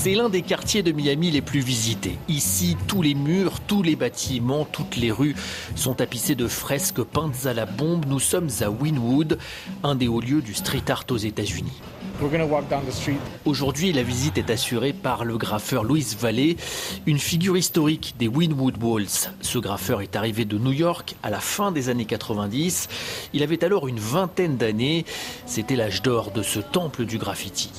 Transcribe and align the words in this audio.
C'est 0.00 0.14
l'un 0.14 0.28
des 0.28 0.42
quartiers 0.42 0.84
de 0.84 0.92
Miami 0.92 1.32
les 1.32 1.42
plus 1.42 1.58
visités. 1.58 2.18
Ici, 2.28 2.76
tous 2.86 3.02
les 3.02 3.14
murs, 3.14 3.58
tous 3.58 3.82
les 3.82 3.96
bâtiments, 3.96 4.64
toutes 4.64 4.94
les 4.94 5.10
rues 5.10 5.34
sont 5.74 5.94
tapissés 5.94 6.36
de 6.36 6.46
fresques 6.46 7.02
peintes 7.02 7.46
à 7.46 7.52
la 7.52 7.66
bombe. 7.66 8.06
Nous 8.06 8.20
sommes 8.20 8.48
à 8.60 8.70
Wynwood, 8.70 9.38
un 9.82 9.96
des 9.96 10.06
hauts 10.06 10.20
lieux 10.20 10.40
du 10.40 10.54
street 10.54 10.84
art 10.88 11.04
aux 11.10 11.16
États-Unis. 11.16 11.82
Aujourd'hui, 13.44 13.92
la 13.92 14.04
visite 14.04 14.38
est 14.38 14.50
assurée 14.50 14.92
par 14.92 15.24
le 15.24 15.36
graffeur 15.36 15.82
Louis 15.82 16.06
Vallée, 16.20 16.56
une 17.06 17.18
figure 17.18 17.56
historique 17.56 18.14
des 18.20 18.28
Wynwood 18.28 18.80
Walls. 18.80 19.32
Ce 19.40 19.58
graffeur 19.58 20.00
est 20.00 20.14
arrivé 20.14 20.44
de 20.44 20.58
New 20.58 20.72
York 20.72 21.16
à 21.24 21.30
la 21.30 21.40
fin 21.40 21.72
des 21.72 21.88
années 21.88 22.04
90. 22.04 22.88
Il 23.32 23.42
avait 23.42 23.64
alors 23.64 23.88
une 23.88 23.98
vingtaine 23.98 24.56
d'années. 24.56 25.04
C'était 25.44 25.74
l'âge 25.74 26.02
d'or 26.02 26.30
de 26.30 26.42
ce 26.42 26.60
temple 26.60 27.04
du 27.04 27.18
graffiti. 27.18 27.72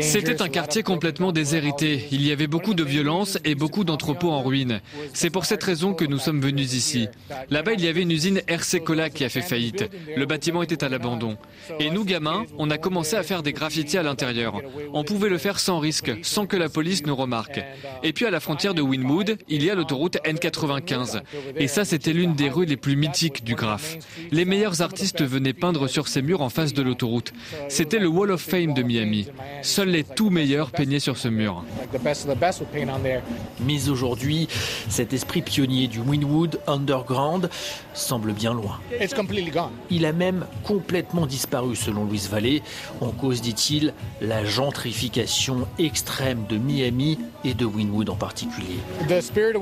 C'était 0.00 0.42
un 0.42 0.48
quartier 0.48 0.82
complètement 0.82 1.32
déshérité. 1.32 2.06
Il 2.12 2.24
y 2.26 2.32
avait 2.32 2.46
beaucoup 2.46 2.74
de 2.74 2.84
violence 2.84 3.38
et 3.44 3.54
beaucoup 3.54 3.84
d'entrepôts 3.84 4.30
en 4.30 4.42
ruine. 4.42 4.80
C'est 5.12 5.30
pour 5.30 5.44
cette 5.44 5.62
raison 5.62 5.94
que 5.94 6.04
nous 6.04 6.18
sommes 6.18 6.40
venus 6.40 6.74
ici. 6.74 7.08
Là-bas, 7.50 7.72
il 7.72 7.84
y 7.84 7.88
avait 7.88 8.02
une 8.02 8.10
usine 8.10 8.42
RC 8.46 8.80
Cola 8.80 9.10
qui 9.10 9.24
a 9.24 9.28
fait 9.28 9.42
faillite. 9.42 9.90
Le 10.16 10.26
bâtiment 10.26 10.62
était 10.62 10.84
à 10.84 10.88
l'abandon. 10.88 11.36
Et 11.80 11.90
nous, 11.90 12.04
gamins, 12.04 12.44
on 12.58 12.70
a 12.70 12.78
commencé 12.78 13.16
à 13.16 13.22
faire 13.22 13.42
des 13.42 13.52
graffitis 13.52 13.98
à 13.98 14.02
l'intérieur. 14.02 14.60
On 14.92 15.04
pouvait 15.04 15.28
le 15.28 15.38
faire 15.38 15.58
sans 15.58 15.78
risque, 15.78 16.12
sans 16.22 16.46
que 16.46 16.56
la 16.56 16.68
police 16.68 17.04
nous 17.04 17.16
remarque. 17.16 17.60
Et 18.02 18.12
puis 18.12 18.24
à 18.26 18.30
la 18.30 18.40
frontière 18.40 18.74
de 18.74 18.82
Winwood, 18.82 19.38
il 19.48 19.64
y 19.64 19.70
a 19.70 19.74
l'autoroute 19.74 20.18
N95. 20.24 21.22
Et 21.56 21.68
ça, 21.68 21.84
c'était 21.84 22.12
l'une 22.12 22.34
des 22.34 22.50
rues 22.50 22.66
les 22.66 22.76
plus 22.76 22.96
mythiques 22.96 23.44
du 23.44 23.54
graphe. 23.54 23.96
Les 24.30 24.44
meilleurs 24.44 24.82
artistes 24.82 25.24
venaient 25.24 25.52
peindre 25.52 25.88
sur 25.88 26.08
ces 26.08 26.22
murs 26.22 26.42
en 26.42 26.50
face 26.50 26.72
de 26.72 26.82
l'autoroute. 26.82 27.32
C'était 27.68 27.98
le 27.98 28.08
Wall 28.08 28.30
of 28.30 28.40
Fame 28.40 28.74
de 28.74 28.82
Miami. 28.82 29.26
Seuls 29.62 29.88
les 29.88 30.04
tout 30.04 30.30
meilleurs 30.30 30.70
peignaient 30.70 31.00
sur 31.00 31.16
ce 31.16 31.28
mur. 31.28 31.64
Mais 33.60 33.88
aujourd'hui, 33.88 34.48
cet 34.88 35.12
esprit 35.12 35.42
pionnier 35.42 35.88
du 35.88 36.00
Winwood 36.00 36.60
Underground 36.66 37.50
semble 37.94 38.32
bien 38.32 38.52
loin. 38.52 38.78
Il 39.90 40.06
a 40.06 40.12
même 40.12 40.46
complètement 40.64 41.26
disparu 41.26 41.76
selon 41.76 42.04
Louise 42.04 42.28
Vallée, 42.28 42.62
en 43.00 43.10
cause, 43.10 43.40
dit-il, 43.40 43.94
la 44.20 44.44
gentrification 44.44 45.66
extrême 45.78 46.44
de 46.48 46.58
Miami 46.58 47.18
et 47.44 47.54
de 47.54 47.64
Winwood 47.64 48.10
en 48.10 48.16
particulier. 48.16 48.78
L'esprit 49.08 49.52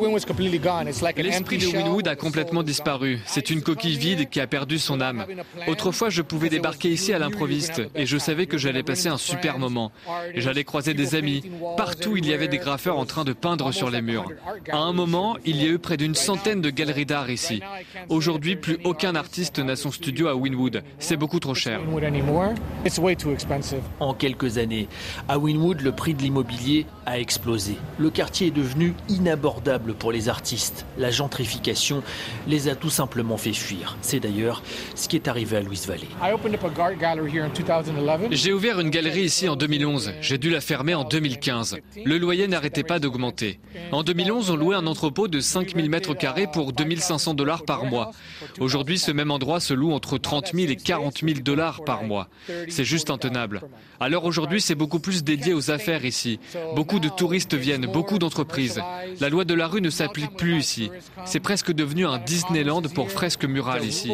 de 1.59 1.67
Winwood 1.67 2.09
a 2.09 2.17
complètement 2.17 2.63
disparu. 2.63 3.21
C'est 3.27 3.51
une 3.51 3.63
coquille 3.63 3.99
vide 3.99 4.29
qui 4.29 4.41
a 4.41 4.47
perdu 4.47 4.79
son 4.79 5.01
âme. 5.01 5.27
Autrefois, 5.67 6.11
je 6.11 6.23
pouvais 6.23 6.49
débarquer 6.49 6.91
ici 6.91 7.13
à 7.13 7.19
l'improviste 7.19 7.83
et 7.95 8.07
je 8.07 8.19
savais 8.19 8.47
que 8.47 8.59
j'allais 8.59 8.83
passer 8.83 9.09
un 9.09 9.19
super 9.19 9.59
moment. 9.59 9.84
J'allais 10.35 10.65
croiser 10.65 10.95
des 10.95 11.15
amis. 11.15 11.43
Partout, 11.77 12.17
il 12.17 12.27
y 12.27 12.33
avait 12.33 12.49
des 12.49 12.59
graffeurs 12.59 12.99
en 12.99 13.07
train 13.07 13.25
de 13.25 13.33
peindre 13.33 13.73
sur 13.73 13.91
les 13.91 14.03
murs. 14.03 14.27
À 14.71 14.79
un 14.79 14.93
moment, 14.93 15.37
il 15.45 15.63
y 15.63 15.67
a 15.67 15.69
eu 15.69 15.79
près 15.79 15.97
d'une 15.97 16.15
centaine 16.15 16.61
de 16.61 16.71
galeries 16.71 17.07
d'art 17.07 17.31
ici. 17.31 17.61
Aujourd'hui, 18.09 18.57
plus 18.57 18.79
aucun 18.85 19.15
artiste 19.15 19.59
n'a 19.59 19.77
son 19.77 19.91
studio 19.91 20.29
à 20.29 20.35
Winwood. 20.35 20.83
C'est 20.99 21.17
beaucoup 21.17 21.41
trop 21.41 21.55
cher. 21.55 21.81
En 23.99 24.13
quelques 24.13 24.59
années, 24.59 24.89
à 25.29 25.39
Winwood, 25.39 25.81
le 25.81 25.93
prix 25.93 26.13
de 26.13 26.23
l'immobilier 26.23 26.85
a 27.07 27.19
explosé. 27.19 27.77
Le 27.99 28.11
quartier 28.11 28.49
est 28.49 28.51
devenu 28.51 28.95
inabordable 29.09 29.95
pour 29.95 30.13
les 30.13 30.29
artistes. 30.29 30.85
La 30.99 31.11
gentrification 31.11 32.03
les 32.47 32.69
a 32.69 32.75
tout 32.75 32.91
simplement 32.91 33.39
fait 33.39 33.55
fuir. 33.55 33.97
C'est 34.03 34.21
d'ailleurs 34.21 34.63
ce 34.95 35.09
qui 35.09 35.17
est 35.17 35.29
arrivé 35.29 35.57
à 35.57 35.61
Louise 35.63 35.87
Valley. 35.87 36.07
J'ai 38.31 38.53
ouvert 38.53 38.81
une 38.81 38.91
galerie 38.91 39.23
ici 39.23 39.49
en 39.49 39.57
2011. 39.57 40.13
J'ai 40.21 40.37
dû 40.37 40.51
la 40.51 40.61
fermer 40.61 40.95
en 40.95 41.05
2015. 41.05 41.79
Le 42.05 42.19
loyer 42.19 42.49
n'arrêtait 42.49 42.83
pas 42.83 42.99
d'augmenter. 42.99 43.61
En 43.93 44.03
2011, 44.03 44.51
on 44.51 44.57
louait 44.57 44.77
un 44.77 44.87
entrepôt 44.87 45.27
de 45.27 45.41
5000 45.41 45.89
mètres 45.89 46.15
carrés 46.15 46.49
pour 46.53 46.73
2500 46.73 47.33
dollars 47.35 47.65
par 47.65 47.85
mois. 47.87 48.11
Aujourd'hui, 48.61 48.99
ce 48.99 49.11
même 49.11 49.31
endroit 49.31 49.61
se 49.61 49.73
loue 49.73 49.93
entre 49.93 50.19
30 50.19 50.53
000 50.53 50.71
et 50.71 50.77
40 50.77 51.21
000 51.21 51.41
dollars 51.41 51.83
par 51.85 52.05
mois. 52.05 52.29
C'est 52.75 52.85
juste 52.85 53.11
intenable. 53.11 53.61
Alors 54.01 54.25
aujourd'hui, 54.25 54.61
c'est 54.61 54.75
beaucoup 54.75 54.99
plus 54.99 55.23
dédié 55.23 55.55
aux 55.55 55.71
affaires 55.71 56.05
ici. 56.05 56.41
Beaucoup 56.75 56.99
de 56.99 57.09
touristes 57.09 57.55
viennent, 57.55 57.87
beaucoup 57.87 58.19
d'entreprises. 58.19 58.83
La 59.21 59.29
loi 59.29 59.45
de 59.45 59.55
la 59.55 59.69
rue 59.69 59.81
ne 59.81 59.91
s'applique 59.91 60.37
plus 60.37 60.57
ici. 60.59 60.91
C'est 61.25 61.39
presque 61.39 61.71
devenu 61.71 62.05
un 62.05 62.19
Disneyland 62.19 62.83
pour 62.93 63.13
fresques 63.13 63.45
murales 63.45 63.85
ici. 63.85 64.13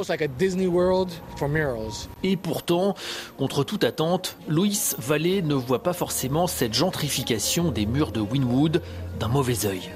Et 2.23 2.37
pourtant, 2.37 2.95
contre 3.39 3.65
toute 3.65 3.83
attente, 3.83 4.37
Louis 4.47 4.79
Vallée 4.99 5.41
ne 5.41 5.55
voit 5.55 5.83
pas 5.83 5.95
forcément 5.95 6.47
cette 6.47 6.75
gentrification 6.75 7.71
des 7.71 7.87
murs 7.87 8.13
de 8.13 8.21
Winwood 8.21 8.83
d'un 9.21 9.29
mauvais 9.29 9.67
œil. 9.67 9.91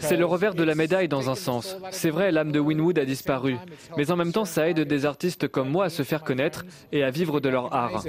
C'est 0.00 0.16
le 0.16 0.26
revers 0.26 0.54
de 0.54 0.64
la 0.64 0.74
médaille 0.74 1.08
dans 1.08 1.30
un 1.30 1.34
sens. 1.34 1.76
C'est 1.92 2.10
vrai, 2.10 2.32
l'âme 2.32 2.52
de 2.52 2.58
Winwood 2.58 2.98
a 2.98 3.04
disparu. 3.04 3.56
Mais 3.96 4.10
en 4.10 4.16
même 4.16 4.32
temps, 4.32 4.44
ça 4.44 4.68
aide 4.68 4.80
des 4.80 5.06
artistes 5.06 5.48
comme 5.48 5.70
moi 5.70 5.86
à 5.86 5.88
se 5.88 6.02
faire 6.02 6.24
connaître 6.24 6.64
et 6.90 7.04
à 7.04 7.10
vivre 7.10 7.40
de 7.40 7.48
leur 7.48 7.72
art. 7.72 8.04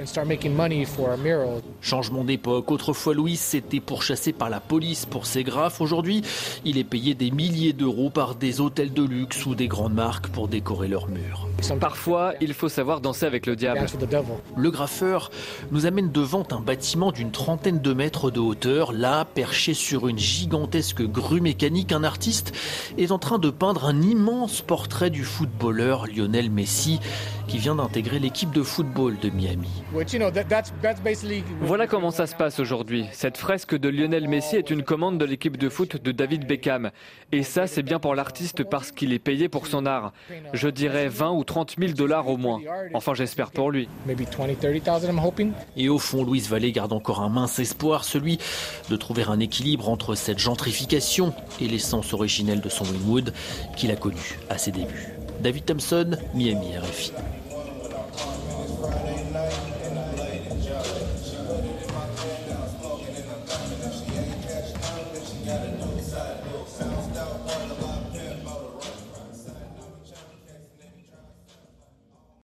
Changement 1.80 2.24
d'époque. 2.24 2.70
Autrefois, 2.70 3.14
Louis 3.14 3.40
était 3.54 3.80
pourchassé 3.80 4.32
par 4.32 4.50
la 4.50 4.60
police 4.60 5.06
pour 5.06 5.26
ses 5.26 5.44
graphes. 5.44 5.80
Aujourd'hui, 5.80 6.22
il 6.64 6.76
est 6.76 6.84
payé 6.84 7.14
des 7.14 7.30
milliers 7.30 7.72
d'euros 7.72 8.10
par 8.10 8.34
des 8.34 8.60
hôtels 8.60 8.92
de 8.92 9.04
luxe 9.04 9.46
ou 9.46 9.54
des 9.54 9.68
grandes 9.68 9.94
marques 9.94 10.28
pour 10.28 10.48
décorer 10.48 10.88
leurs 10.88 11.08
murs. 11.08 11.48
Parfois, 11.80 12.34
il 12.40 12.52
faut 12.52 12.68
savoir 12.68 13.00
danser 13.00 13.26
avec 13.26 13.46
le 13.46 13.56
diable. 13.56 13.86
Le 14.56 14.70
graffeur 14.70 15.30
nous 15.70 15.86
amène 15.86 16.12
devant 16.12 16.46
un 16.50 16.60
bâtiment 16.60 17.10
d'une 17.10 17.30
trentaine 17.30 17.80
de 17.80 17.92
mètres 17.92 18.30
de 18.30 18.40
hauteur. 18.40 18.92
Là, 18.92 19.24
perché 19.24 19.74
sur 19.74 20.08
une 20.08 20.18
gigantesque 20.18 21.02
grue 21.02 21.40
mécanique, 21.40 21.92
un 21.92 22.04
artiste 22.04 22.52
est 22.98 23.10
en 23.10 23.18
train 23.18 23.38
de 23.38 23.50
peindre 23.50 23.86
un 23.86 24.02
immense 24.02 24.60
portrait 24.60 25.10
du 25.10 25.24
footballeur 25.24 26.06
Lionel 26.06 26.50
Messi 26.50 27.00
qui 27.48 27.58
vient 27.58 27.74
d'intégrer 27.74 28.18
l'équipe 28.18 28.50
de 28.50 28.62
football 28.62 29.18
de 29.18 29.30
Miami. 29.30 29.68
Voilà 31.60 31.86
comment 31.86 32.10
ça 32.10 32.26
se 32.26 32.34
passe 32.34 32.60
aujourd'hui. 32.60 33.06
Cette 33.12 33.36
fresque 33.36 33.76
de 33.76 33.88
Lionel 33.88 34.28
Messi 34.28 34.56
est 34.56 34.70
une 34.70 34.82
commande 34.82 35.18
de 35.18 35.24
l'équipe 35.24 35.56
de 35.56 35.68
foot 35.68 36.02
de 36.02 36.12
David 36.12 36.46
Beckham. 36.46 36.90
Et 37.32 37.42
ça, 37.42 37.66
c'est 37.66 37.82
bien 37.82 37.98
pour 37.98 38.14
l'artiste 38.14 38.64
parce 38.64 38.92
qu'il 38.92 39.12
est 39.12 39.18
payé 39.18 39.48
pour 39.48 39.66
son 39.66 39.86
art. 39.86 40.12
Je 40.52 40.68
dirais 40.68 41.08
20 41.08 41.32
ou 41.32 41.44
30 41.44 41.76
000 41.78 41.92
dollars 41.92 42.28
au 42.28 42.36
moins. 42.36 42.60
Enfin, 42.94 43.14
j'espère 43.14 43.50
pour 43.50 43.70
lui. 43.70 43.88
Et 45.76 45.88
au 45.88 45.98
fond, 45.98 46.24
Louise 46.24 46.48
Vallée 46.48 46.72
garde 46.72 46.92
encore 46.92 47.20
un 47.20 47.28
mince 47.28 47.58
espoir, 47.58 48.04
celui 48.04 48.38
de 48.90 48.96
trouver 48.96 49.24
un 49.24 49.40
équilibre 49.40 49.88
entre 49.88 50.14
cette 50.14 50.38
gentrification 50.38 51.34
et 51.60 51.68
l'essence 51.68 52.12
originelle 52.12 52.60
de 52.60 52.68
son 52.68 52.84
Winwood 52.84 53.32
qu'il 53.76 53.90
a 53.90 53.96
connu 53.96 54.38
à 54.50 54.58
ses 54.58 54.70
débuts. 54.72 55.14
David 55.40 55.64
Thompson, 55.66 56.16
Miami 56.34 56.78
RFI. 56.78 57.12